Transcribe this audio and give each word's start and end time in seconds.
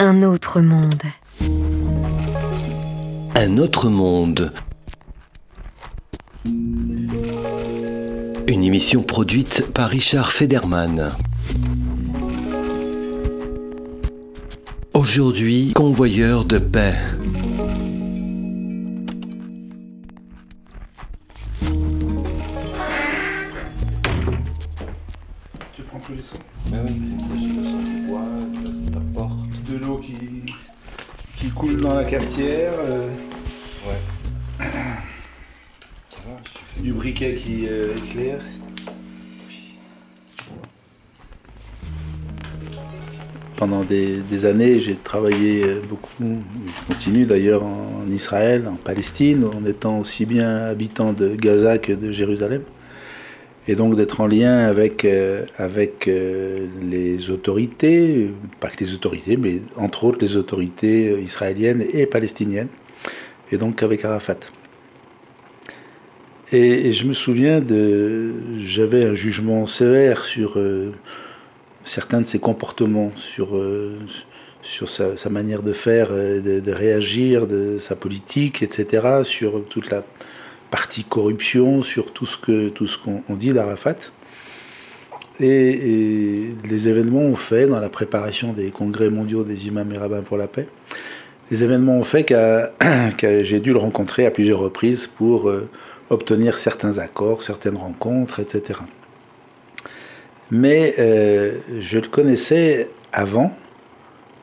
Un 0.00 0.22
autre 0.22 0.60
monde. 0.60 1.02
Un 3.34 3.58
autre 3.58 3.88
monde. 3.88 4.52
Une 8.46 8.62
émission 8.62 9.02
produite 9.02 9.72
par 9.74 9.90
Richard 9.90 10.32
Federman. 10.32 11.12
Aujourd'hui, 14.94 15.72
convoyeur 15.74 16.44
de 16.44 16.58
paix. 16.58 16.94
Tous 26.08 26.14
les 26.14 26.22
sons 26.22 26.38
Bah 26.70 26.78
oui, 26.84 26.94
comme 26.94 27.20
ça 27.20 27.36
j'ai 27.38 27.48
le 27.48 27.62
son 27.62 27.82
du 27.82 28.00
bois, 28.06 28.24
de 28.64 28.94
la 28.94 29.00
porte. 29.14 29.38
De 29.70 29.76
l'eau 29.76 29.98
qui, 29.98 30.14
qui 31.36 31.50
coule 31.50 31.80
dans 31.80 31.94
la 31.94 32.04
cafetière, 32.04 32.72
euh, 32.80 33.08
Ouais. 33.86 34.64
Ça 36.08 36.16
va, 36.26 36.36
je 36.42 36.50
suis 36.50 36.82
du 36.82 36.92
briquet 36.92 37.34
qui 37.34 37.66
euh, 37.68 37.94
éclaire. 37.96 38.40
Pendant 43.56 43.82
des, 43.82 44.18
des 44.18 44.46
années, 44.46 44.78
j'ai 44.78 44.94
travaillé 44.94 45.64
euh, 45.64 45.80
beaucoup, 45.86 46.38
je 46.66 46.92
continue 46.92 47.26
d'ailleurs 47.26 47.64
en 47.64 48.10
Israël, 48.10 48.66
en 48.66 48.76
Palestine, 48.76 49.44
en 49.44 49.64
étant 49.66 49.98
aussi 49.98 50.24
bien 50.24 50.56
habitant 50.56 51.12
de 51.12 51.34
Gaza 51.34 51.78
que 51.78 51.92
de 51.92 52.10
Jérusalem. 52.10 52.62
Et 53.70 53.74
donc 53.74 53.96
d'être 53.96 54.22
en 54.22 54.26
lien 54.26 54.60
avec, 54.60 55.04
euh, 55.04 55.44
avec 55.58 56.08
euh, 56.08 56.66
les 56.80 57.28
autorités, 57.28 58.30
pas 58.60 58.68
que 58.68 58.82
les 58.82 58.94
autorités, 58.94 59.36
mais 59.36 59.60
entre 59.76 60.04
autres 60.04 60.18
les 60.22 60.36
autorités 60.36 61.10
euh, 61.10 61.20
israéliennes 61.20 61.84
et 61.92 62.06
palestiniennes, 62.06 62.68
et 63.52 63.58
donc 63.58 63.82
avec 63.82 64.06
Arafat. 64.06 64.38
Et, 66.50 66.92
je 66.92 67.04
me 67.04 67.12
souviens 67.12 67.60
de. 67.60 68.32
J'avais 68.58 69.04
un 69.04 69.14
jugement 69.14 69.66
sévère 69.66 70.24
sur 70.24 70.58
certains 71.84 72.22
de 72.22 72.26
ses 72.26 72.38
comportements, 72.38 73.12
sur, 73.16 73.48
sur 74.62 74.88
sa, 74.88 75.28
manière 75.28 75.62
de 75.62 75.74
faire, 75.74 76.08
de 76.10 76.72
réagir, 76.72 77.46
de 77.46 77.76
sa 77.78 77.96
politique, 77.96 78.62
etc., 78.62 79.24
sur 79.24 79.62
toute 79.68 79.90
la 79.90 80.04
partie 80.70 81.04
corruption, 81.04 81.82
sur 81.82 82.12
tout 82.12 82.26
ce 82.26 82.36
qu'on 82.36 83.22
on 83.28 83.34
dit 83.34 83.52
d'Arafat. 83.52 83.96
Et, 85.40 85.46
et 85.46 86.56
les 86.68 86.88
événements 86.88 87.20
ont 87.20 87.36
fait, 87.36 87.66
dans 87.66 87.80
la 87.80 87.88
préparation 87.88 88.52
des 88.52 88.70
congrès 88.70 89.08
mondiaux 89.08 89.44
des 89.44 89.68
imams 89.68 89.92
et 89.92 89.98
rabbins 89.98 90.22
pour 90.22 90.36
la 90.36 90.48
paix, 90.48 90.66
les 91.50 91.64
événements 91.64 91.96
ont 91.96 92.04
fait 92.04 92.24
que 92.24 93.42
j'ai 93.42 93.60
dû 93.60 93.72
le 93.72 93.78
rencontrer 93.78 94.26
à 94.26 94.30
plusieurs 94.30 94.58
reprises 94.58 95.06
pour 95.06 95.48
euh, 95.48 95.68
obtenir 96.10 96.58
certains 96.58 96.98
accords, 96.98 97.42
certaines 97.42 97.76
rencontres, 97.76 98.40
etc. 98.40 98.80
Mais 100.50 100.94
euh, 100.98 101.58
je 101.78 101.98
le 101.98 102.08
connaissais 102.08 102.90
avant, 103.12 103.54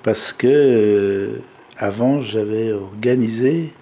parce 0.04 0.34
que 0.34 0.48
euh, 0.48 1.42
avant 1.78 2.22
j'avais 2.22 2.72
organisé, 2.72 3.74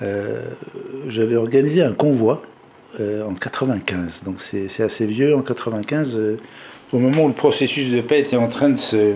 j'avais 0.00 1.36
organisé 1.36 1.82
un 1.82 1.92
convoi 1.92 2.42
euh, 3.00 3.22
en 3.22 3.34
95. 3.34 4.24
Donc 4.24 4.40
c'est 4.40 4.82
assez 4.82 5.04
vieux. 5.04 5.36
En 5.36 5.42
95, 5.42 6.16
euh, 6.16 6.38
au 6.92 6.98
moment 6.98 7.24
où 7.24 7.28
le 7.28 7.34
processus 7.34 7.90
de 7.92 8.00
paix 8.00 8.20
était 8.20 8.36
en 8.36 8.48
train 8.48 8.70
de 8.70 8.76
se, 8.76 9.12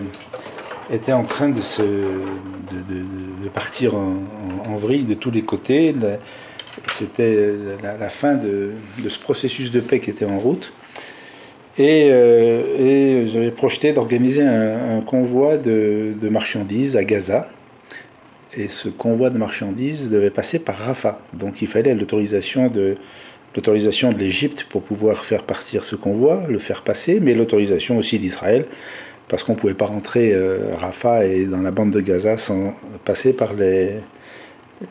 était 0.91 1.11
en 1.11 1.23
train 1.23 1.49
de 1.49 1.59
se, 1.59 1.81
de, 1.81 3.49
partir 3.51 3.95
en, 3.95 4.13
en- 4.69 4.75
vrille 4.77 5.03
de 5.05 5.15
tous 5.15 5.31
les 5.31 5.41
côtés. 5.41 5.95
C'était 6.87 7.51
la, 7.81 8.09
fin 8.09 8.35
de, 8.35 8.71
ce 9.07 9.19
processus 9.19 9.71
de 9.71 9.79
paix 9.79 9.99
qui 9.99 10.11
était 10.11 10.25
en 10.25 10.37
route. 10.37 10.71
Et, 11.79 12.09
euh, 12.11 13.27
j'avais 13.27 13.51
projeté 13.51 13.91
d'organiser 13.91 14.43
un, 14.43 15.01
convoi 15.01 15.57
de 15.57 16.29
marchandises 16.29 16.95
à 16.95 17.03
Gaza. 17.03 17.49
Et 18.55 18.67
ce 18.67 18.89
convoi 18.89 19.29
de 19.29 19.37
marchandises 19.37 20.09
devait 20.09 20.29
passer 20.29 20.59
par 20.59 20.77
Rafah. 20.77 21.19
Donc 21.33 21.61
il 21.61 21.67
fallait 21.67 21.95
l'autorisation 21.95 22.69
de, 22.69 22.95
l'Égypte 24.17 24.65
pour 24.69 24.83
pouvoir 24.83 25.25
faire 25.25 25.43
partir 25.43 25.83
ce 25.83 25.95
convoi, 25.95 26.43
le 26.49 26.59
faire 26.59 26.83
passer, 26.83 27.19
mais 27.19 27.33
l'autorisation 27.33 27.97
aussi 27.97 28.19
d'Israël, 28.19 28.65
parce 29.27 29.43
qu'on 29.43 29.53
ne 29.53 29.57
pouvait 29.57 29.73
pas 29.73 29.85
rentrer 29.85 30.33
euh, 30.33 30.75
Rafah 30.77 31.25
et 31.25 31.45
dans 31.45 31.61
la 31.61 31.71
bande 31.71 31.91
de 31.91 31.99
Gaza 31.99 32.37
sans 32.37 32.75
passer 33.05 33.33
par 33.33 33.53
les, 33.53 33.95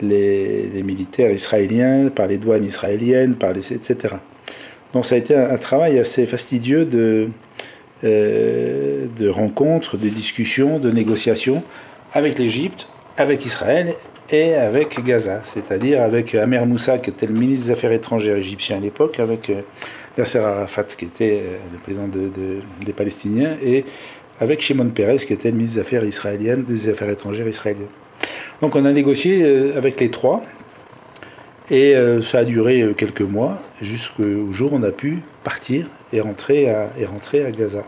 les, 0.01 0.83
militaires 0.83 1.31
israéliens, 1.31 2.09
par 2.09 2.27
les 2.27 2.37
douanes 2.37 2.65
israéliennes, 2.65 3.35
par 3.35 3.53
les, 3.53 3.71
etc. 3.71 4.15
Donc 4.93 5.05
ça 5.05 5.15
a 5.15 5.17
été 5.17 5.35
un, 5.35 5.51
un 5.51 5.57
travail 5.57 5.99
assez 5.99 6.25
fastidieux 6.25 6.85
de, 6.85 7.29
euh, 8.03 9.05
de 9.17 9.29
rencontres, 9.29 9.95
de 9.95 10.09
discussions, 10.09 10.77
de 10.77 10.91
négociations 10.91 11.63
avec 12.11 12.37
l'Égypte, 12.37 12.87
avec 13.17 13.45
Israël 13.45 13.93
et 14.31 14.55
avec 14.55 15.03
Gaza, 15.03 15.41
c'est-à-dire 15.43 16.01
avec 16.01 16.33
Amer 16.35 16.65
Moussa, 16.65 16.97
qui 16.97 17.09
était 17.09 17.27
le 17.27 17.33
ministre 17.33 17.67
des 17.67 17.71
Affaires 17.71 17.91
étrangères 17.91 18.37
égyptien 18.37 18.77
à 18.77 18.79
l'époque, 18.79 19.19
avec 19.19 19.49
euh, 19.49 19.61
Yasser 20.17 20.39
Arafat, 20.39 20.85
qui 20.85 21.05
était 21.05 21.41
euh, 21.43 21.57
le 21.71 21.77
président 21.77 22.07
de- 22.07 22.29
de- 22.29 22.85
des 22.85 22.93
Palestiniens, 22.93 23.55
et 23.63 23.85
avec 24.39 24.61
Shimon 24.61 24.89
Peres, 24.89 25.17
qui 25.25 25.33
était 25.33 25.51
le 25.51 25.57
ministre 25.57 25.75
des 25.75 25.81
Affaires 25.81 26.05
israéliennes, 26.05 26.63
des 26.63 26.89
Affaires 26.89 27.09
étrangères 27.09 27.47
israéliennes. 27.47 27.85
Donc 28.61 28.75
on 28.75 28.85
a 28.85 28.91
négocié 28.91 29.43
euh, 29.43 29.77
avec 29.77 29.99
les 29.99 30.09
trois, 30.09 30.41
et 31.71 31.95
ça 32.21 32.39
a 32.39 32.43
duré 32.43 32.93
quelques 32.97 33.21
mois, 33.21 33.57
jusqu'au 33.81 34.51
jour 34.51 34.73
où 34.73 34.75
on 34.75 34.83
a 34.83 34.91
pu 34.91 35.19
partir 35.45 35.87
et 36.11 36.19
rentrer 36.19 36.69
à, 36.69 36.89
et 36.99 37.05
rentrer 37.05 37.45
à 37.45 37.51
Gaza. 37.51 37.83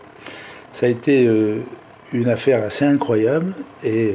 Ça 0.71 0.85
a 0.85 0.89
été 0.89 1.29
une 2.13 2.29
affaire 2.29 2.63
assez 2.63 2.85
incroyable 2.85 3.51
et 3.83 4.13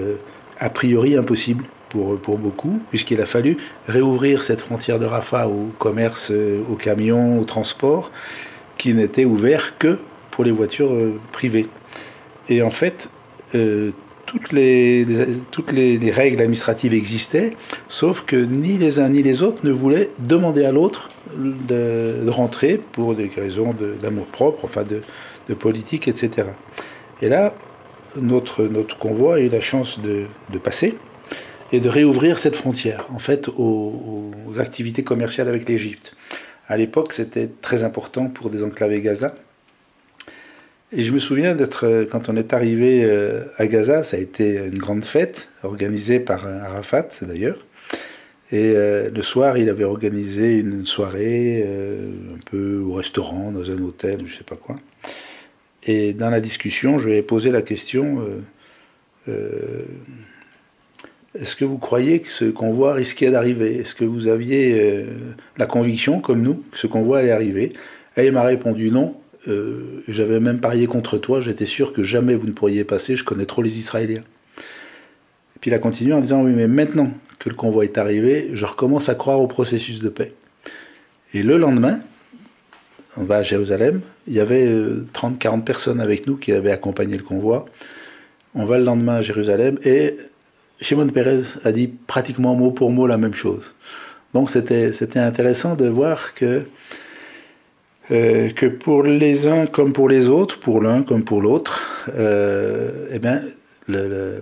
a 0.61 0.71
priori 0.71 1.17
impossible 1.17 1.65
pour, 1.89 2.19
pour 2.19 2.39
beaucoup, 2.39 2.81
puisqu'il 2.91 3.21
a 3.21 3.27
fallu 3.27 3.57
réouvrir 3.89 4.45
cette 4.45 4.61
frontière 4.61 4.99
de 4.99 5.07
Rafah 5.07 5.49
au 5.49 5.71
commerce, 5.79 6.31
euh, 6.31 6.61
aux 6.71 6.77
camions, 6.77 7.41
au 7.41 7.45
transport, 7.45 8.11
qui 8.79 8.95
n'était 8.95 9.25
ouvert 9.25 9.77
que 9.79 9.99
pour 10.31 10.45
les 10.45 10.53
voitures 10.53 10.93
euh, 10.93 11.19
privées. 11.33 11.67
Et 12.49 12.63
en 12.63 12.71
fait, 12.71 13.11
euh, 13.55 13.91
toutes, 14.27 14.53
les, 14.53 15.07
toutes 15.51 15.73
les, 15.73 15.99
les 15.99 16.11
règles 16.11 16.41
administratives 16.41 16.95
existaient, 16.95 17.57
sauf 17.89 18.25
que 18.25 18.37
ni 18.37 18.79
les 18.79 19.01
uns 19.01 19.09
ni 19.09 19.23
les 19.23 19.43
autres 19.43 19.67
ne 19.67 19.73
voulaient 19.73 20.11
demander 20.21 20.65
à 20.65 20.73
l'autre 20.73 21.11
de, 21.37 22.29
rentrer 22.29 22.81
pour 22.93 23.15
des 23.15 23.31
raisons 23.35 23.75
d'amour 24.01 24.27
propre, 24.27 24.61
enfin 24.65 24.83
de, 24.83 25.01
de 25.49 25.55
politique, 25.55 26.07
etc. 26.07 26.49
Et 27.23 27.29
là, 27.29 27.53
notre, 28.17 28.65
notre 28.65 28.99
convoi 28.99 29.37
a 29.37 29.39
eu 29.41 29.49
la 29.49 29.61
chance 29.61 30.01
de, 30.01 30.25
de 30.53 30.59
passer 30.59 30.95
et 31.73 31.81
de 31.81 31.89
réouvrir 31.89 32.39
cette 32.39 32.57
frontière, 32.57 33.09
en 33.15 33.19
fait, 33.19 33.49
aux, 33.49 34.33
activités 34.59 35.05
commerciales 35.05 35.49
avec 35.49 35.69
l'Égypte. 35.69 36.17
À 36.69 36.77
l'époque, 36.77 37.13
c'était 37.13 37.49
très 37.61 37.85
important 37.85 38.27
pour 38.27 38.51
désenclaver 38.51 39.01
Gaza. 39.01 39.35
Et 40.93 41.03
je 41.03 41.13
me 41.13 41.21
souviens 41.21 41.55
d'être, 41.55 42.09
quand 42.11 42.29
on 42.29 42.37
est 42.37 42.53
arrivé 42.53 43.05
euh, 43.05 43.45
à 43.59 43.69
Gaza, 43.69 44.03
ça 44.03 44.17
a 44.17 44.21
été 44.21 44.57
une 44.57 44.79
grande 44.79 45.05
fête, 45.05 45.49
organisée 45.63 46.19
par 46.19 46.47
Arafat 46.47 47.09
d'ailleurs. 47.23 47.65
Et 48.53 48.73
euh, 48.75 49.11
le 49.15 49.23
soir, 49.23 49.57
il 49.59 49.69
avait 49.69 49.85
organisé 49.85 50.59
une 50.59 50.85
soirée, 50.85 51.63
euh, 51.65 52.11
un 52.35 52.39
peu 52.51 52.79
au 52.79 52.95
restaurant, 52.95 53.53
dans 53.53 53.71
un 53.71 53.81
hôtel, 53.81 54.23
je 54.27 54.39
sais 54.39 54.45
pas 54.45 54.57
quoi. 54.57 54.75
Et 55.91 56.13
dans 56.13 56.31
la 56.31 56.41
discussion, 56.41 57.01
je 57.01 57.09
ai 57.09 57.21
posé 57.21 57.51
la 57.51 57.63
question 57.63 58.21
euh, 58.21 58.43
euh, 59.29 59.83
est-ce 61.35 61.57
que 61.57 61.65
vous 61.65 61.79
croyez 61.79 62.21
que 62.21 62.31
ce 62.31 62.45
convoi 62.45 62.95
risquait 62.95 63.33
d'arriver? 63.33 63.79
Est-ce 63.79 63.97
que 63.97 64.05
vous 64.05 64.29
aviez 64.29 64.81
euh, 64.81 65.07
la 65.57 65.67
conviction, 65.67 66.21
comme 66.21 66.43
nous, 66.43 66.63
que 66.71 66.79
ce 66.79 66.87
convoi 66.87 67.19
allait 67.19 67.33
arriver? 67.33 67.73
Et 68.17 68.27
il 68.27 68.33
m'a 68.33 68.45
répondu 68.45 68.93
non. 68.93 69.17
J'avais 70.07 70.39
même 70.39 70.61
parié 70.61 70.87
contre 70.87 71.19
toi. 71.19 71.41
J'étais 71.41 71.67
sûr 71.67 71.93
que 71.93 72.05
jamais 72.05 72.37
vous 72.37 72.47
ne 72.47 72.53
pourriez 72.53 72.85
passer. 72.85 73.17
Je 73.17 73.25
connais 73.25 73.47
trop 73.47 73.63
les 73.63 73.81
Israéliens. 73.81 74.23
Puis 75.61 75.73
il 75.73 75.75
a 75.75 75.81
continué 75.81 76.13
en 76.13 76.21
disant 76.21 76.43
oui, 76.43 76.53
mais 76.55 76.69
maintenant 76.69 77.11
que 77.41 77.49
le 77.49 77.57
convoi 77.57 77.85
est 77.85 77.99
arrivé, 77.99 78.51
je 78.53 78.65
recommence 78.65 79.09
à 79.09 79.17
croire 79.17 79.41
au 79.41 79.49
processus 79.49 80.03
de 80.03 80.09
paix. 80.09 80.35
Et 81.35 81.43
le 81.43 81.57
lendemain, 81.57 82.01
on 83.17 83.25
va 83.25 83.37
à 83.37 83.43
Jérusalem. 83.43 84.01
Il 84.27 84.35
y 84.35 84.41
avait 84.41 84.67
30-40 85.15 85.65
personnes 85.65 86.01
avec 86.01 86.27
nous 86.27 86.37
qui 86.37 86.53
avaient 86.53 86.73
accompagné 86.73 87.17
le 87.17 87.23
convoi. 87.23 87.67
On 88.55 88.65
va 88.65 88.79
le 88.79 88.85
lendemain 88.85 89.17
à 89.17 89.23
Jérusalem 89.23 89.79
et 89.85 90.17
Shimon 90.81 91.09
Peres 91.09 91.59
a 91.65 91.73
dit 91.73 91.89
pratiquement 91.89 92.55
mot 92.55 92.71
pour 92.71 92.91
mot 92.91 93.07
la 93.07 93.17
même 93.17 93.35
chose. 93.35 93.75
Donc 94.35 94.51
c'était 94.51 95.19
intéressant 95.19 95.75
de 95.75 95.87
voir 95.87 96.35
que 96.35 96.65
euh, 98.11 98.51
que 98.51 98.67
pour 98.67 99.05
les 99.05 99.47
uns 99.47 99.67
comme 99.67 99.93
pour 99.93 100.09
les 100.09 100.29
autres, 100.29 100.59
pour 100.59 100.81
l'un 100.81 101.03
comme 101.03 101.23
pour 101.23 101.41
l'autre, 101.41 102.09
euh, 102.17 103.07
eh 103.13 103.21
le, 103.87 104.41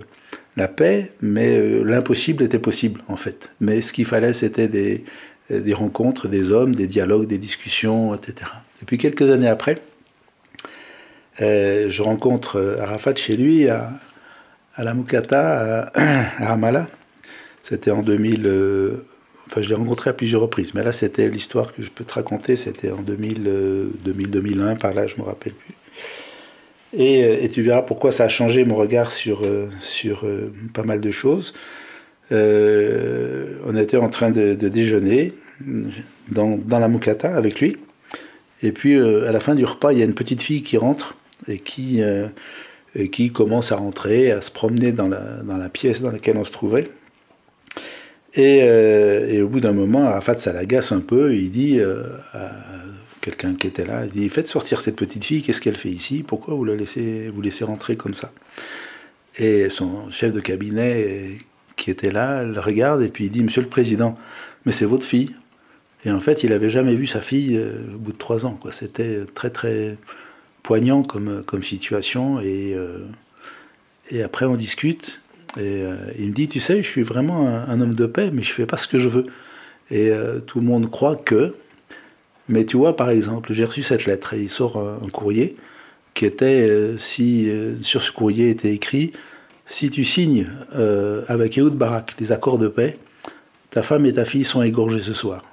la 0.57 0.67
paix, 0.67 1.11
mais 1.21 1.57
euh, 1.57 1.83
l'impossible 1.83 2.43
était 2.43 2.59
possible 2.59 3.01
en 3.07 3.15
fait. 3.15 3.53
Mais 3.59 3.81
ce 3.81 3.93
qu'il 3.93 4.05
fallait, 4.05 4.33
c'était 4.33 4.67
des, 4.67 5.05
des 5.49 5.73
rencontres, 5.73 6.27
des 6.27 6.51
hommes, 6.51 6.75
des 6.75 6.87
dialogues, 6.87 7.27
des 7.27 7.37
discussions, 7.37 8.13
etc. 8.13 8.51
Et 8.81 8.85
puis 8.85 8.97
quelques 8.97 9.29
années 9.31 9.47
après, 9.47 9.81
euh, 11.41 11.89
je 11.89 12.03
rencontre 12.03 12.77
Arafat 12.81 13.15
chez 13.15 13.35
lui 13.37 13.67
à, 13.67 13.91
à 14.75 14.83
la 14.83 14.93
Moukata, 14.93 15.91
à, 15.93 16.45
Ramallah. 16.45 16.87
C'était 17.63 17.91
en 17.91 18.01
2000. 18.01 18.45
euh, 18.45 19.05
enfin, 19.47 19.61
je 19.61 19.69
l'ai 19.69 19.75
rencontré 19.75 20.09
à 20.09 20.13
plusieurs 20.13 20.41
reprises, 20.41 20.73
mais 20.73 20.83
là, 20.83 20.91
c'était 20.91 21.29
l'histoire 21.29 21.73
que 21.73 21.81
je 21.81 21.89
peux 21.89 22.03
te 22.03 22.13
raconter. 22.13 22.55
C'était 22.55 22.91
en 22.91 23.01
2000, 23.01 23.43
euh, 23.47 23.89
2000-2001, 24.05 24.77
par 24.77 24.93
là, 24.93 25.07
je 25.07 25.17
me 25.17 25.23
rappelle 25.23 25.53
plus. 25.53 25.75
Et, 26.93 27.23
euh, 27.23 27.43
et 27.43 27.49
tu 27.49 27.61
verras 27.61 27.81
pourquoi 27.81 28.11
ça 28.11 28.25
a 28.25 28.29
changé 28.29 28.65
mon 28.65 28.75
regard 28.75 29.11
sur, 29.11 29.41
euh, 29.45 29.67
sur 29.81 30.25
euh, 30.25 30.51
pas 30.73 30.83
mal 30.83 31.01
de 31.01 31.11
choses. 31.11 31.53
Euh, 32.31 33.55
on 33.65 33.75
était 33.75 33.97
en 33.97 34.09
train 34.09 34.31
de, 34.31 34.53
déjeuner 34.53 35.33
dans, 36.29 36.59
la 36.69 36.87
Moukata 36.87 37.35
avec 37.35 37.59
lui. 37.59 37.77
Et 38.61 38.71
puis, 38.71 38.95
euh, 38.95 39.27
à 39.27 39.31
la 39.31 39.39
fin 39.39 39.55
du 39.55 39.65
repas, 39.65 39.93
il 39.93 39.99
y 39.99 40.01
a 40.01 40.05
une 40.05 40.13
petite 40.13 40.41
fille 40.41 40.63
qui 40.63 40.77
rentre 40.77 41.15
et 41.47 41.59
qui, 41.59 42.01
euh, 42.01 42.27
commence 43.33 43.71
à 43.71 43.77
rentrer, 43.77 44.31
à 44.31 44.41
se 44.41 44.51
promener 44.51 44.91
dans 44.91 45.07
la, 45.07 45.69
pièce 45.69 46.01
dans 46.01 46.11
laquelle 46.11 46.37
on 46.37 46.43
se 46.43 46.51
trouvait. 46.51 46.87
Et, 48.35 49.41
au 49.41 49.47
bout 49.47 49.59
d'un 49.59 49.73
moment, 49.73 50.05
Arafat, 50.05 50.37
ça 50.37 50.53
l'agace 50.53 50.91
un 50.91 51.01
peu. 51.01 51.33
Il 51.33 51.51
dit 51.51 51.79
à 51.81 52.51
quelqu'un 53.21 53.53
qui 53.53 53.67
était 53.67 53.85
là, 53.85 54.05
il 54.05 54.11
dit 54.11 54.29
Faites 54.29 54.47
sortir 54.47 54.81
cette 54.81 54.95
petite 54.95 55.25
fille, 55.25 55.41
qu'est-ce 55.41 55.61
qu'elle 55.61 55.77
fait 55.77 55.89
ici? 55.89 56.23
Pourquoi 56.25 56.53
vous 56.53 56.63
la 56.63 56.75
laissez, 56.75 57.29
vous 57.33 57.41
laissez 57.41 57.63
rentrer 57.63 57.95
comme 57.95 58.13
ça? 58.13 58.31
Et 59.37 59.69
son 59.69 60.09
chef 60.09 60.33
de 60.33 60.39
cabinet 60.39 61.37
qui 61.79 61.91
était 61.91 62.11
là, 62.11 62.43
le 62.43 62.59
regarde 62.59 63.01
et 63.01 63.09
puis 63.09 63.25
il 63.25 63.31
dit 63.31 63.43
Monsieur 63.43 63.61
le 63.61 63.67
Président, 63.67 64.17
mais 64.65 64.71
c'est 64.71 64.85
votre 64.85 65.05
fille. 65.05 65.33
Et 66.05 66.11
en 66.11 66.21
fait, 66.21 66.43
il 66.43 66.51
n'avait 66.51 66.69
jamais 66.69 66.95
vu 66.95 67.07
sa 67.07 67.21
fille 67.21 67.57
euh, 67.57 67.95
au 67.95 67.97
bout 67.97 68.11
de 68.13 68.17
trois 68.17 68.45
ans. 68.45 68.57
C'était 68.71 69.25
très 69.33 69.49
très 69.49 69.97
poignant 70.63 71.03
comme, 71.03 71.43
comme 71.45 71.63
situation. 71.63 72.39
Et, 72.39 72.73
euh, 72.73 72.99
et 74.09 74.23
après, 74.23 74.45
on 74.45 74.55
discute. 74.55 75.21
Et 75.57 75.81
euh, 75.83 75.97
il 76.17 76.29
me 76.29 76.33
dit, 76.33 76.47
tu 76.47 76.59
sais, 76.59 76.81
je 76.81 76.87
suis 76.87 77.01
vraiment 77.01 77.47
un, 77.47 77.81
homme 77.81 77.95
de 77.95 78.05
paix, 78.05 78.29
mais 78.31 78.43
je 78.43 78.53
fais 78.53 78.65
pas 78.65 78.77
ce 78.77 78.87
que 78.87 78.97
je 78.97 79.09
veux. 79.09 79.25
Et 79.91 80.09
euh, 80.09 80.39
tout 80.39 80.59
le 80.59 80.65
monde 80.65 80.89
croit 80.89 81.15
que. 81.15 81.55
Mais 82.47 82.65
tu 82.65 82.77
vois, 82.77 82.95
par 82.95 83.09
exemple, 83.09 83.51
j'ai 83.51 83.65
reçu 83.65 83.83
cette 83.83 84.05
lettre 84.05 84.33
et 84.33 84.41
il 84.41 84.49
sort 84.49 84.77
un, 84.77 84.99
un 85.05 85.09
courrier 85.09 85.57
qui 86.13 86.25
était, 86.25 86.67
euh, 86.69 86.97
si 86.97 87.49
euh, 87.49 87.77
sur 87.81 88.01
ce 88.01 88.11
courrier 88.11 88.49
était 88.49 88.73
écrit, 88.73 89.13
si 89.69 89.91
tu 89.91 90.03
signes 90.03 90.47
euh, 90.75 91.23
avec 91.27 91.57
Ehud 91.57 91.75
Barak 91.75 92.15
les 92.19 92.31
accords 92.31 92.57
de 92.57 92.67
paix, 92.67 92.97
ta 93.69 93.83
femme 93.83 94.05
et 94.05 94.13
ta 94.13 94.25
fille 94.25 94.43
sont 94.43 94.63
égorgées 94.63 94.99
ce 94.99 95.13
soir. 95.13 95.43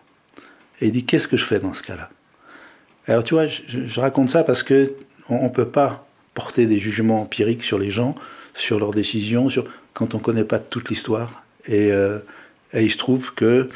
Et 0.80 0.86
il 0.86 0.92
dit, 0.92 1.04
qu'est-ce 1.04 1.28
que 1.28 1.36
je 1.36 1.44
fais 1.44 1.60
dans 1.60 1.74
ce 1.74 1.82
cas-là? 1.82 2.08
Alors 3.06 3.22
tu 3.22 3.34
vois, 3.34 3.46
je, 3.46 4.00
raconte 4.00 4.30
ça 4.30 4.42
parce 4.42 4.62
que 4.62 4.92
on 5.28 5.44
ne 5.44 5.48
peut 5.48 5.68
pas 5.68 6.08
porter 6.34 6.66
des 6.66 6.78
jugements 6.78 7.20
empiriques 7.20 7.62
sur 7.62 7.78
les 7.78 7.90
gens, 7.90 8.16
sur 8.52 8.80
leurs 8.80 8.90
décisions, 8.90 9.48
sur 9.48 9.64
quand 9.92 10.14
on 10.14 10.18
ne 10.18 10.22
connaît 10.22 10.44
pas 10.44 10.58
toute 10.58 10.88
l'histoire. 10.88 11.44
Et, 11.66 11.92
euh, 11.92 12.18
et, 12.72 12.82
il 12.82 12.90
se 12.90 12.98
trouve 12.98 13.32
que 13.34 13.68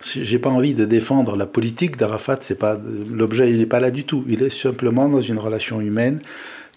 j'ai 0.00 0.38
pas 0.38 0.50
envie 0.50 0.74
de 0.74 0.84
défendre 0.84 1.36
la 1.36 1.46
politique 1.46 1.96
d'Arafat. 1.96 2.38
C'est 2.40 2.58
pas 2.58 2.78
l'objet, 3.10 3.50
il 3.50 3.58
n'est 3.58 3.66
pas 3.66 3.80
là 3.80 3.90
du 3.90 4.04
tout. 4.04 4.24
Il 4.28 4.42
est 4.42 4.50
simplement 4.50 5.08
dans 5.08 5.20
une 5.20 5.38
relation 5.38 5.80
humaine 5.80 6.20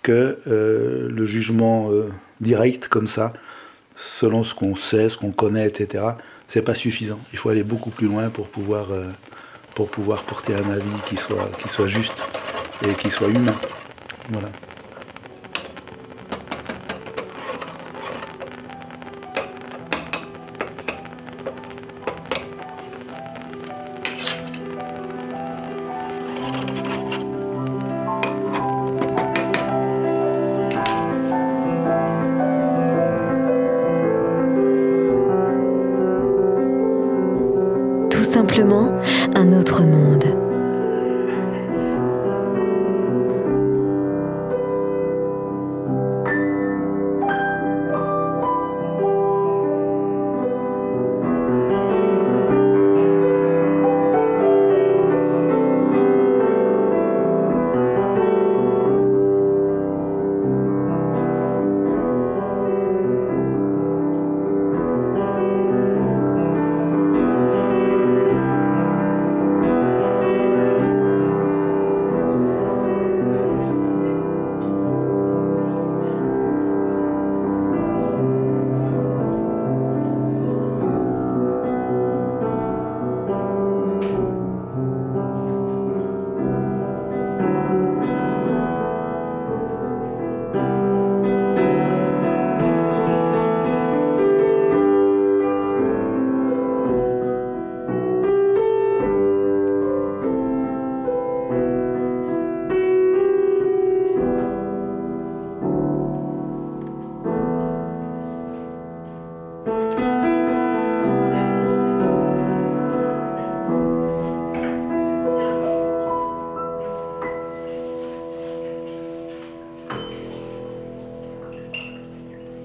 que 0.02 0.40
euh, 0.48 1.10
le 1.10 1.26
jugement 1.26 1.92
euh, 1.92 2.10
direct 2.40 2.88
comme 2.88 3.08
ça, 3.08 3.34
selon 3.96 4.44
ce 4.44 4.54
qu'on 4.56 4.76
sait, 4.76 5.10
ce 5.10 5.18
qu'on 5.18 5.32
connaît, 5.32 5.68
etc. 5.68 6.04
C'est 6.48 6.62
pas 6.62 6.76
suffisant. 6.76 7.20
Il 7.34 7.38
faut 7.38 7.50
aller 7.50 7.64
beaucoup 7.64 7.92
plus 7.92 8.08
loin 8.08 8.30
pour 8.30 8.48
pouvoir 8.48 8.92
euh, 8.92 9.06
pour 9.76 9.90
pouvoir 9.90 10.24
porter 10.24 10.54
un 10.54 10.70
avis 10.70 11.02
qui 11.06 11.18
soit 11.18 11.50
qui 11.62 11.70
soit 11.70 11.88
juste 11.88 12.24
et 12.88 12.94
qui 12.94 13.10
soit 13.10 13.30
humain. 13.30 13.56
Voilà. 14.30 14.50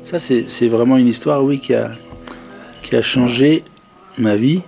Ça, 0.07 0.21
c'est 0.21 0.69
vraiment 0.69 0.99
une 0.99 1.09
histoire, 1.09 1.43
oui, 1.43 1.59
qui 1.59 1.75
a, 1.75 1.91
qui 2.85 2.95
a 2.95 3.03
changé 3.03 3.65
ma 4.19 4.37
vie. 4.37 4.61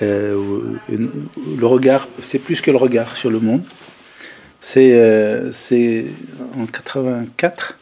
Euh, 0.00 0.42
le 0.88 1.66
regard, 1.66 2.08
c'est 2.22 2.38
plus 2.38 2.62
que 2.62 2.70
le 2.70 2.78
regard 2.78 3.14
sur 3.14 3.28
le 3.28 3.40
monde. 3.40 3.60
C'est 4.62 4.92
euh, 4.94 5.52
en 6.58 6.64
84, 6.64 7.76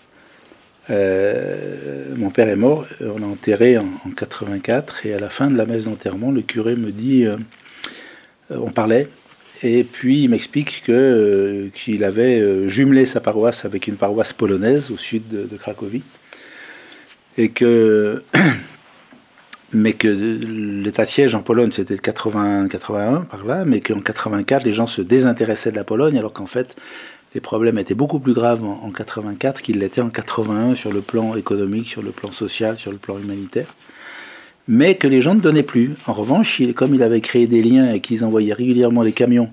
euh, 0.90 2.16
mon 2.16 2.30
père 2.30 2.48
est 2.48 2.56
mort, 2.56 2.84
on 3.00 3.18
l'a 3.18 3.28
enterré 3.28 3.78
en, 3.78 3.86
en, 4.04 4.10
84, 4.10 5.06
et 5.06 5.14
à 5.14 5.20
la 5.20 5.30
fin 5.30 5.52
de 5.52 5.56
la 5.56 5.66
messe 5.66 5.84
d'enterrement, 5.84 6.32
le 6.32 6.42
curé 6.42 6.74
me 6.74 6.90
dit, 6.90 7.26
on 8.50 8.70
parlait, 8.70 9.06
et 9.62 9.84
puis 9.84 10.24
il 10.24 10.30
m'explique 10.30 10.82
que 10.84 11.70
qu'il 11.74 12.02
avait 12.02 12.68
jumelé 12.68 13.06
sa 13.06 13.20
paroisse 13.20 13.64
avec 13.64 13.86
une 13.86 13.94
paroisse 13.94 14.32
polonaise 14.32 14.90
au 14.90 14.96
sud 14.96 15.28
de 15.28 15.56
Cracovie 15.56 16.02
et 17.38 17.48
que 17.48 18.22
mais 19.72 19.94
que 19.94 20.08
l'état 20.08 21.04
de 21.04 21.08
siège 21.08 21.34
en 21.34 21.40
Pologne 21.40 21.70
c'était 21.70 21.96
80 21.96 22.68
81 22.68 23.22
par 23.22 23.46
là 23.46 23.64
mais 23.64 23.80
qu'en 23.80 24.00
84 24.00 24.64
les 24.64 24.72
gens 24.72 24.86
se 24.86 25.00
désintéressaient 25.00 25.70
de 25.70 25.76
la 25.76 25.84
Pologne 25.84 26.18
alors 26.18 26.34
qu'en 26.34 26.46
fait 26.46 26.76
les 27.34 27.40
problèmes 27.40 27.78
étaient 27.78 27.94
beaucoup 27.94 28.18
plus 28.18 28.32
graves 28.32 28.64
en, 28.64 28.82
en 28.84 28.90
84 28.90 29.62
qu'ils 29.62 29.78
l'étaient 29.78 30.00
en 30.00 30.08
81 30.08 30.74
sur 30.74 30.92
le 30.92 31.00
plan 31.00 31.36
économique, 31.36 31.88
sur 31.88 32.02
le 32.02 32.10
plan 32.10 32.32
social, 32.32 32.78
sur 32.78 32.90
le 32.90 32.96
plan 32.96 33.18
humanitaire. 33.18 33.66
Mais 34.66 34.94
que 34.94 35.06
les 35.06 35.20
gens 35.20 35.34
ne 35.34 35.40
donnaient 35.40 35.62
plus. 35.62 35.94
En 36.06 36.14
revanche, 36.14 36.62
comme 36.74 36.94
il 36.94 37.02
avait 37.02 37.20
créé 37.20 37.46
des 37.46 37.62
liens 37.62 37.92
et 37.92 38.00
qu'ils 38.00 38.24
envoyaient 38.24 38.54
régulièrement 38.54 39.04
des 39.04 39.12
camions 39.12 39.50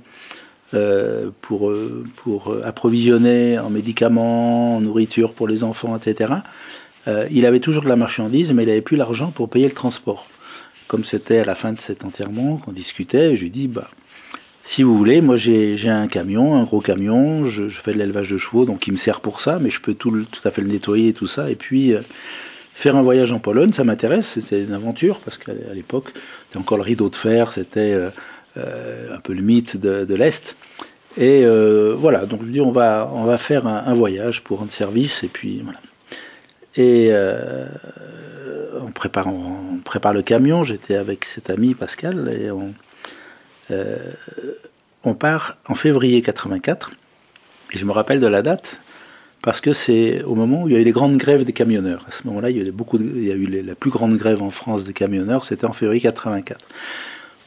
pour, 1.42 1.72
pour 2.18 2.56
approvisionner 2.66 3.60
en 3.60 3.70
médicaments, 3.70 4.78
en 4.78 4.82
nourriture 4.82 5.34
pour 5.34 5.48
les 5.48 5.64
enfants, 5.64 5.96
etc. 5.96 6.34
il 7.32 7.46
avait 7.46 7.60
toujours 7.60 7.84
de 7.84 7.90
la 7.90 7.96
marchandise, 7.96 8.54
mais 8.54 8.64
il 8.64 8.68
n'avait 8.68 8.82
plus 8.82 8.98
l'argent 8.98 9.32
pour 9.32 9.50
payer 9.50 9.68
le 9.68 9.74
transport. 9.74 10.28
Comme 10.88 11.04
c'était 11.04 11.40
à 11.40 11.46
la 11.46 11.56
fin 11.56 11.72
de 11.72 11.80
cet 11.80 12.06
enterrement 12.06 12.58
qu'on 12.58 12.72
discutait, 12.72 13.36
je 13.36 13.44
lui 13.44 13.50
dis 13.50 13.68
bah, 13.68 13.90
si 14.68 14.82
vous 14.82 14.98
voulez, 14.98 15.22
moi 15.22 15.38
j'ai 15.38 15.90
un 15.90 16.08
camion, 16.08 16.56
un 16.56 16.64
gros 16.64 16.82
camion, 16.82 17.46
je, 17.46 17.70
fais 17.70 17.94
de 17.94 18.00
l'élevage 18.00 18.32
de 18.32 18.38
chevaux, 18.38 18.66
donc 18.66 18.88
il 18.88 18.94
me 18.94 18.98
sert 18.98 19.22
pour 19.22 19.40
ça, 19.40 19.60
mais 19.62 19.70
je 19.70 19.80
peux 19.80 19.94
tout, 19.94 20.26
à 20.44 20.50
fait 20.50 20.62
le 20.62 20.68
nettoyer 20.68 21.10
et 21.10 21.14
tout 21.14 21.28
ça. 21.28 21.52
Et 21.52 21.56
puis 21.56 21.94
euh, 21.94 22.02
faire 22.74 22.96
un 22.96 23.04
voyage 23.04 23.32
en 23.32 23.38
Pologne, 23.38 23.74
ça 23.74 23.84
m'intéresse, 23.84 24.40
c'est 24.40 24.64
une 24.64 24.74
aventure, 24.74 25.20
parce 25.20 25.38
qu'à 25.38 25.54
l'époque, 25.76 26.12
c'était 26.48 26.58
encore 26.58 26.80
le 26.80 26.84
rideau 26.84 27.10
de 27.10 27.16
fer, 27.16 27.54
c'était 27.54 27.94
euh, 27.94 28.10
euh, 28.58 29.16
un 29.16 29.20
peu 29.20 29.34
le 29.34 29.44
mythe 29.44 29.78
de, 29.78 30.16
l'Est. 30.16 30.58
Et 31.16 31.46
voilà, 31.96 32.26
donc 32.26 32.42
je 32.44 32.52
dis 32.52 32.60
on 32.60 32.72
va, 32.72 33.10
on 33.14 33.24
va 33.24 33.38
faire 33.38 33.68
un, 33.68 33.94
voyage 33.94 34.42
pour 34.42 34.60
rendre 34.60 34.72
service, 34.72 35.24
et 35.24 35.30
puis 35.30 35.62
voilà. 35.64 35.80
Et 36.78 37.12
on, 38.82 38.92
prépare, 38.92 39.28
on 39.28 39.78
prépare 39.84 40.14
le 40.14 40.22
camion, 40.22 40.64
j'étais 40.64 40.96
avec 40.96 41.26
cet 41.26 41.50
ami 41.50 41.74
Pascal, 41.74 42.34
et 42.40 42.52
on 42.52 42.74
euh, 43.72 43.98
part 45.14 45.58
en 45.68 45.76
février 45.76 46.22
84, 46.22 46.92
et 47.74 47.78
je 47.78 47.86
me 47.86 47.92
rappelle 47.92 48.20
de 48.20 48.28
la 48.28 48.42
date, 48.42 48.80
parce 49.42 49.62
que 49.62 49.74
c'est 49.74 50.24
au 50.24 50.36
moment 50.36 50.64
où 50.64 50.68
il 50.68 50.74
y 50.74 50.78
a 50.78 50.80
eu 50.80 50.84
les 50.84 50.92
grandes 50.92 51.18
grèves 51.18 51.44
des 51.44 51.54
camionneurs. 51.54 52.06
À 52.08 52.12
ce 52.12 52.26
moment-là, 52.28 52.50
il 52.50 52.58
y 52.58 53.32
a 53.32 53.36
eu, 53.36 53.46
la 53.64 53.76
plus 53.76 53.92
grande 53.92 54.18
grève 54.18 54.42
en 54.42 54.50
France 54.50 54.86
des 54.86 54.94
camionneurs, 54.94 55.46
c'était 55.46 55.66
en 55.66 55.74
février 55.74 56.02
84. 56.02 56.68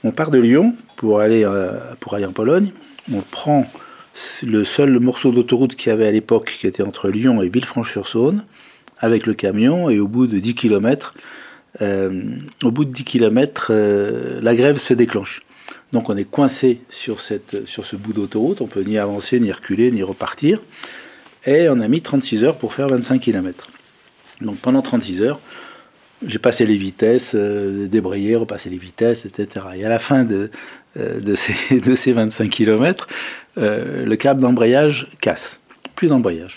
On 0.05 0.13
part 0.13 0.31
de 0.31 0.39
Lyon 0.39 0.75
euh, 1.03 1.79
pour 1.99 2.15
aller 2.15 2.27
en 2.27 2.33
Pologne. 2.33 2.71
On 3.13 3.21
prend 3.21 3.67
le 4.45 4.65
seul 4.65 4.99
morceau 5.01 5.33
d'autoroute 5.33 5.75
qu'il 5.75 5.91
y 5.91 5.93
avait 5.93 6.07
à 6.07 6.13
l'époque, 6.13 6.57
qui 6.61 6.67
était 6.67 6.85
entre 6.85 7.09
Lyon 7.09 7.43
et 7.43 7.49
Villefranche-sur-Saône, 7.49 8.45
avec 9.00 9.26
le 9.26 9.35
camion, 9.35 9.90
et 9.90 10.00
au 10.00 10.09
bout 10.09 10.26
de 10.26 10.38
10 10.38 10.55
km, 10.55 11.14
euh, 11.81 12.23
au 12.64 12.71
bout 12.71 12.85
de 12.85 12.90
10 12.90 13.05
km, 13.05 13.73
la 14.40 14.55
grève 14.55 14.78
se 14.78 14.95
déclenche. 14.95 15.43
Donc 15.93 16.11
on 16.11 16.17
est 16.17 16.25
coincé 16.25 16.81
sur, 16.88 17.21
cette, 17.21 17.67
sur 17.67 17.87
ce 17.87 17.97
bout 17.97 18.12
d'autoroute, 18.12 18.61
on 18.61 18.67
peut 18.67 18.83
ni 18.83 18.99
avancer, 18.99 19.40
ni 19.40 19.50
reculer, 19.50 19.90
ni 19.90 20.02
repartir. 20.02 20.61
Et 21.47 21.69
on 21.69 21.81
a 21.81 21.88
mis 21.88 22.02
36 22.02 22.45
heures 22.45 22.59
pour 22.59 22.75
faire 22.75 22.88
25 22.88 23.21
km. 23.21 23.69
Donc 24.40 24.57
pendant 24.59 24.83
36 24.83 25.23
heures, 25.23 25.40
j'ai 26.26 26.38
passé 26.38 26.67
les 26.67 26.76
vitesses, 26.76 27.33
euh, 27.35 27.87
débrayé, 27.87 28.37
repassé 28.37 28.71
les 28.71 28.76
vitesses, 28.76 29.25
etc. 29.25 29.67
Et 29.76 29.85
à 29.85 29.88
la 29.88 29.99
fin 29.99 30.25
de, 30.25 30.50
euh, 30.97 31.37
ces, 31.37 31.81
de 31.81 31.95
ces 31.95 32.12
25 32.14 32.50
km, 32.50 33.09
euh, 33.57 34.05
le 34.05 34.17
câble 34.17 34.40
d'embrayage 34.40 35.09
casse. 35.21 35.61
Plus 35.95 36.09
d'embrayage. 36.09 36.57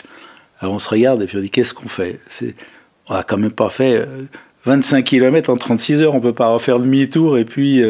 Alors 0.61 0.75
on 0.75 0.79
se 0.79 0.87
regarde 0.87 1.21
et 1.21 1.25
puis 1.25 1.37
on 1.37 1.41
dit 1.41 1.49
qu'est-ce 1.49 1.73
qu'on 1.73 1.89
fait? 1.89 2.19
On 3.09 3.15
n'a 3.15 3.23
quand 3.23 3.37
même 3.37 3.51
pas 3.51 3.69
fait 3.69 4.07
25 4.65 5.03
km 5.03 5.49
en 5.49 5.57
36 5.57 6.01
heures, 6.01 6.15
on 6.15 6.21
peut 6.21 6.33
pas 6.33 6.47
refaire 6.47 6.79
demi-tour 6.79 7.37
et 7.37 7.45
puis 7.45 7.83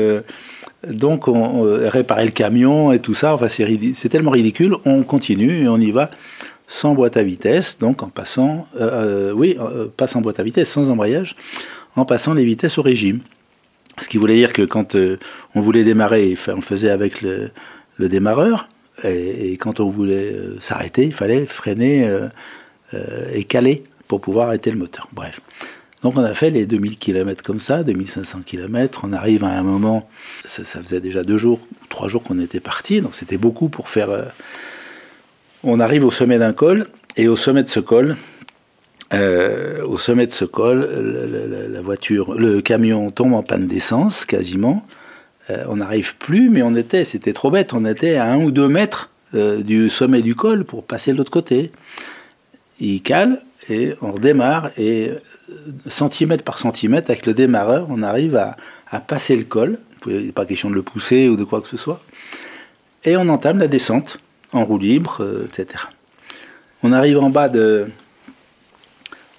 donc, 0.87 1.27
on, 1.27 1.61
réparait 1.89 2.25
le 2.25 2.31
camion 2.31 2.91
et 2.91 2.99
tout 2.99 3.13
ça. 3.13 3.35
Enfin, 3.35 3.49
c'est 3.49 4.09
tellement 4.09 4.31
ridicule. 4.31 4.75
On 4.85 5.03
continue 5.03 5.63
et 5.63 5.67
on 5.67 5.77
y 5.77 5.91
va 5.91 6.09
sans 6.71 6.95
boîte 6.95 7.17
à 7.17 7.23
vitesse, 7.23 7.79
donc 7.79 8.01
en 8.01 8.07
passant, 8.07 8.65
euh, 8.79 9.29
euh, 9.29 9.31
oui, 9.33 9.57
euh, 9.59 9.87
pas 9.89 10.07
sans 10.07 10.21
boîte 10.21 10.39
à 10.39 10.43
vitesse, 10.43 10.69
sans 10.69 10.89
embrayage, 10.89 11.35
en 11.97 12.05
passant 12.05 12.33
les 12.33 12.45
vitesses 12.45 12.77
au 12.77 12.81
régime. 12.81 13.19
Ce 13.97 14.07
qui 14.07 14.17
voulait 14.17 14.37
dire 14.37 14.53
que 14.53 14.61
quand 14.61 14.95
on 14.95 15.59
voulait 15.59 15.83
démarrer, 15.83 16.37
on 16.47 16.55
le 16.55 16.61
faisait 16.61 16.89
avec 16.89 17.21
le, 17.21 17.51
démarreur, 17.99 18.69
et, 19.03 19.57
quand 19.57 19.81
on 19.81 19.89
voulait 19.89 20.33
s'arrêter, 20.61 21.03
il 21.03 21.13
fallait 21.13 21.45
freiner 21.45 22.09
et 23.33 23.43
caler 23.43 23.83
pour 24.07 24.21
pouvoir 24.21 24.47
arrêter 24.47 24.71
le 24.71 24.77
moteur. 24.77 25.07
Bref. 25.13 25.39
Donc 26.01 26.17
on 26.17 26.23
a 26.23 26.33
fait 26.33 26.49
les 26.49 26.65
2000 26.65 26.97
km 26.97 27.43
comme 27.43 27.59
ça, 27.59 27.83
2500 27.83 28.39
km. 28.45 29.01
On 29.03 29.13
arrive 29.13 29.43
à 29.43 29.49
un 29.49 29.63
moment, 29.63 30.07
ça, 30.43 30.63
faisait 30.81 30.99
déjà 30.99 31.23
deux 31.23 31.37
jours, 31.37 31.59
trois 31.89 32.07
jours 32.07 32.23
qu'on 32.23 32.39
était 32.39 32.59
parti, 32.59 33.01
donc 33.01 33.15
c'était 33.15 33.37
beaucoup 33.37 33.69
pour 33.69 33.87
faire. 33.87 34.09
Euh, 34.09 34.23
on 35.63 35.79
arrive 35.79 36.03
au 36.05 36.11
sommet 36.11 36.39
d'un 36.39 36.53
col, 36.53 36.87
et 37.17 37.27
au 37.27 37.35
sommet 37.35 37.61
de 37.61 37.69
ce 37.69 37.79
col, 37.79 38.17
euh, 39.13 39.85
au 39.85 39.99
sommet 39.99 40.25
de 40.25 40.31
ce 40.31 40.45
col, 40.45 40.89
la, 41.69 41.81
voiture, 41.81 42.33
le 42.33 42.61
camion 42.61 43.11
tombe 43.11 43.33
en 43.33 43.43
panne 43.43 43.67
d'essence 43.67 44.25
quasiment. 44.25 44.83
Euh, 45.51 45.65
on 45.67 45.77
n'arrive 45.77 46.15
plus, 46.17 46.49
mais 46.49 46.63
on 46.63 46.75
était, 46.75 47.03
c'était 47.03 47.33
trop 47.33 47.51
bête, 47.51 47.73
on 47.73 47.85
était 47.85 48.15
à 48.15 48.31
un 48.31 48.41
ou 48.41 48.49
deux 48.49 48.67
mètres 48.67 49.09
du 49.33 49.89
sommet 49.89 50.21
du 50.21 50.35
col 50.35 50.65
pour 50.65 50.83
passer 50.83 51.13
de 51.13 51.17
l'autre 51.17 51.31
côté. 51.31 51.71
Il 52.81 53.01
cale 53.01 53.41
et 53.69 53.93
on 54.01 54.11
redémarre 54.11 54.71
et 54.77 55.11
centimètre 55.87 56.43
par 56.43 56.57
centimètre, 56.57 57.11
avec 57.11 57.25
le 57.25 57.33
démarreur, 57.33 57.85
on 57.89 58.01
arrive 58.01 58.35
à, 58.35 58.55
passer 58.99 59.37
le 59.37 59.43
col. 59.43 59.79
Il 60.07 60.25
n'est 60.25 60.31
pas 60.31 60.45
question 60.45 60.69
de 60.69 60.75
le 60.75 60.81
pousser 60.81 61.29
ou 61.29 61.37
de 61.37 61.43
quoi 61.43 61.61
que 61.61 61.67
ce 61.67 61.77
soit. 61.77 62.01
Et 63.03 63.15
on 63.15 63.29
entame 63.29 63.59
la 63.59 63.67
descente 63.67 64.19
en 64.51 64.65
roue 64.65 64.79
libre, 64.79 65.17
euh, 65.21 65.45
etc. 65.47 65.85
On 66.83 66.91
arrive 66.91 67.19
en 67.19 67.29
bas 67.29 67.47
de, 67.47 67.87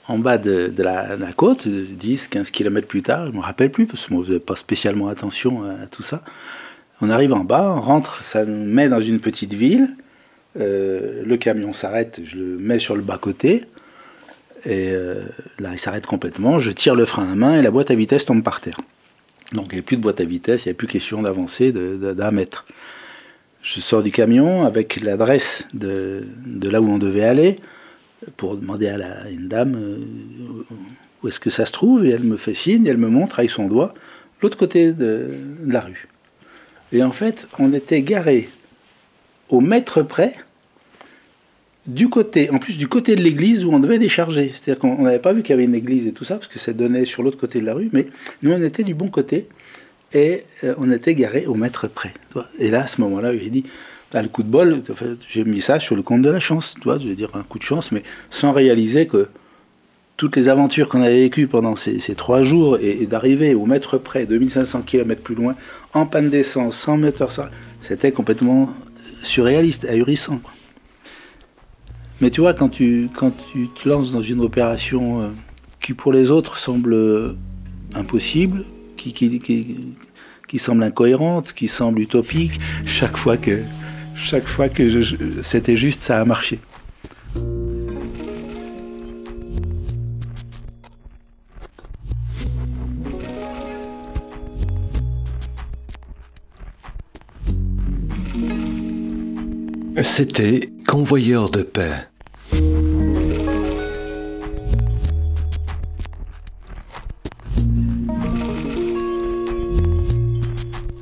en 0.08 0.18
bas 0.18 0.38
de, 0.38 0.72
la, 0.78 1.32
côte, 1.34 1.66
10, 1.66 2.28
15 2.28 2.50
km 2.50 2.86
plus 2.86 3.02
tard, 3.02 3.26
je 3.26 3.32
ne 3.32 3.36
me 3.36 3.42
rappelle 3.42 3.70
plus, 3.70 3.86
parce 3.86 4.06
que 4.06 4.10
je 4.10 4.14
ne 4.14 4.22
faisais 4.24 4.40
pas 4.40 4.56
spécialement 4.56 5.08
attention 5.08 5.64
à, 5.64 5.86
tout 5.86 6.02
ça. 6.02 6.22
On 7.00 7.10
arrive 7.10 7.32
en 7.32 7.44
bas, 7.44 7.74
on 7.76 7.80
rentre, 7.80 8.22
ça 8.24 8.44
nous 8.44 8.64
met 8.64 8.88
dans 8.88 9.00
une 9.00 9.20
petite 9.20 9.52
ville. 9.52 9.96
Euh, 10.60 11.22
le 11.24 11.36
camion 11.36 11.72
s'arrête, 11.72 12.20
je 12.24 12.36
le 12.36 12.58
mets 12.58 12.78
sur 12.78 12.96
le 12.96 13.02
bas-côté. 13.02 13.64
Et 14.64 14.90
euh, 14.90 15.22
là, 15.58 15.70
il 15.72 15.78
s'arrête 15.78 16.06
complètement. 16.06 16.58
Je 16.58 16.70
tire 16.70 16.94
le 16.94 17.04
frein 17.04 17.30
à 17.30 17.34
main 17.34 17.58
et 17.58 17.62
la 17.62 17.70
boîte 17.70 17.90
à 17.90 17.94
vitesse 17.94 18.24
tombe 18.24 18.42
par 18.42 18.60
terre. 18.60 18.78
Donc 19.52 19.66
il 19.70 19.74
n'y 19.74 19.80
a 19.80 19.82
plus 19.82 19.96
de 19.96 20.02
boîte 20.02 20.20
à 20.20 20.24
vitesse, 20.24 20.64
il 20.64 20.68
n'y 20.68 20.72
a 20.72 20.74
plus 20.74 20.86
question 20.86 21.22
d'avancer 21.22 21.72
d'un 21.72 22.30
mètre. 22.30 22.64
Je 23.62 23.80
sors 23.80 24.02
du 24.02 24.10
camion 24.10 24.64
avec 24.64 25.00
l'adresse 25.00 25.64
de, 25.74 26.24
là 26.62 26.80
où 26.80 26.90
on 26.90 26.98
devait 26.98 27.24
aller 27.24 27.56
pour 28.36 28.56
demander 28.56 28.88
à, 28.88 29.28
une 29.30 29.48
dame 29.48 29.76
euh, 29.76 29.98
où 31.22 31.28
est-ce 31.28 31.38
que 31.38 31.50
ça 31.50 31.66
se 31.66 31.72
trouve? 31.72 32.06
Et 32.06 32.10
elle 32.10 32.24
me 32.24 32.36
fait 32.36 32.54
signe, 32.54 32.86
elle 32.86 32.96
me 32.96 33.08
montre 33.08 33.40
avec 33.40 33.50
son 33.50 33.68
doigt 33.68 33.94
l'autre 34.40 34.56
côté 34.56 34.92
de, 34.92 35.28
de 35.60 35.72
la 35.72 35.80
rue. 35.80 36.08
Et 36.92 37.02
en 37.02 37.12
fait, 37.12 37.46
on 37.58 37.72
était 37.72 38.02
garé 38.02 38.48
au 39.52 39.60
mètre 39.60 40.02
près 40.02 40.34
du 41.86 42.08
côté, 42.08 42.48
en 42.50 42.58
plus 42.58 42.78
du 42.78 42.88
côté 42.88 43.16
de 43.16 43.22
l'église 43.22 43.64
où 43.64 43.72
on 43.72 43.80
devait 43.80 43.98
décharger. 43.98 44.50
C'est-à-dire 44.52 44.78
qu'on 44.80 45.02
n'avait 45.02 45.18
pas 45.18 45.32
vu 45.32 45.42
qu'il 45.42 45.50
y 45.50 45.52
avait 45.54 45.64
une 45.64 45.74
église 45.74 46.06
et 46.06 46.12
tout 46.12 46.24
ça, 46.24 46.36
parce 46.36 46.48
que 46.48 46.58
ça 46.58 46.72
donnait 46.72 47.04
sur 47.04 47.22
l'autre 47.22 47.38
côté 47.38 47.60
de 47.60 47.66
la 47.66 47.74
rue, 47.74 47.90
mais 47.92 48.06
nous 48.42 48.52
on 48.52 48.62
était 48.62 48.84
du 48.84 48.94
bon 48.94 49.08
côté 49.08 49.48
et 50.12 50.44
euh, 50.64 50.74
on 50.78 50.90
était 50.90 51.14
garé 51.14 51.46
au 51.46 51.54
mètre 51.54 51.88
près. 51.88 52.14
Et 52.58 52.70
là, 52.70 52.84
à 52.84 52.86
ce 52.86 53.00
moment-là, 53.00 53.36
j'ai 53.36 53.50
dit, 53.50 53.64
bah, 54.12 54.22
le 54.22 54.28
coup 54.28 54.42
de 54.42 54.48
bol, 54.48 54.82
j'ai 55.28 55.44
mis 55.44 55.60
ça 55.60 55.80
sur 55.80 55.96
le 55.96 56.02
compte 56.02 56.22
de 56.22 56.30
la 56.30 56.40
chance, 56.40 56.76
tu 56.80 56.88
je 56.88 57.08
veux 57.08 57.14
dire 57.14 57.30
un 57.34 57.42
coup 57.42 57.58
de 57.58 57.64
chance, 57.64 57.92
mais 57.92 58.02
sans 58.30 58.52
réaliser 58.52 59.06
que 59.06 59.28
toutes 60.16 60.36
les 60.36 60.48
aventures 60.48 60.88
qu'on 60.88 61.02
avait 61.02 61.22
vécues 61.22 61.48
pendant 61.48 61.74
ces, 61.74 61.98
trois 62.14 62.42
jours 62.42 62.78
et, 62.80 63.06
d'arriver 63.06 63.54
au 63.54 63.66
mètre 63.66 63.98
près, 63.98 64.24
2500 64.24 64.82
km 64.82 65.20
plus 65.20 65.34
loin, 65.34 65.56
en 65.94 66.06
panne 66.06 66.30
d'essence, 66.30 66.76
sans 66.76 66.96
moteur, 66.96 67.32
ça, 67.32 67.50
c'était 67.80 68.12
complètement 68.12 68.70
surréaliste, 69.22 69.84
ahurissant. 69.84 70.40
Mais 72.20 72.30
tu 72.30 72.40
vois, 72.40 72.54
quand 72.54 72.68
tu, 72.68 73.08
quand 73.14 73.32
tu 73.52 73.68
te 73.68 73.88
lances 73.88 74.12
dans 74.12 74.20
une 74.20 74.40
opération 74.40 75.22
euh, 75.22 75.28
qui 75.80 75.92
pour 75.92 76.12
les 76.12 76.30
autres 76.30 76.56
semble 76.56 76.94
euh, 76.94 77.34
impossible, 77.94 78.64
qui, 78.96 79.12
qui, 79.12 79.40
qui, 80.48 80.58
semble 80.58 80.84
incohérente, 80.84 81.52
qui 81.52 81.66
semble 81.66 82.00
utopique, 82.00 82.60
chaque 82.86 83.16
fois 83.16 83.36
que, 83.36 83.62
chaque 84.14 84.46
fois 84.46 84.68
que 84.68 85.02
c'était 85.42 85.74
juste, 85.74 86.00
ça 86.00 86.20
a 86.20 86.24
marché. 86.24 86.60
C'était 100.02 100.68
Convoyeur 100.86 101.48
de 101.48 101.62
paix. 101.62 102.08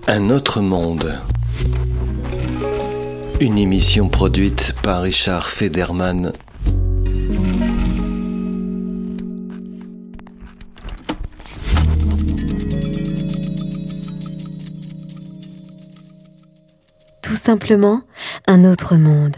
Un 0.06 0.28
autre 0.28 0.60
monde. 0.60 1.18
Une 3.40 3.56
émission 3.56 4.10
produite 4.10 4.74
par 4.82 5.02
Richard 5.02 5.48
Federman. 5.48 6.32
Tout 17.22 17.36
simplement 17.36 18.02
un 18.50 18.64
autre 18.64 18.96
monde. 18.96 19.36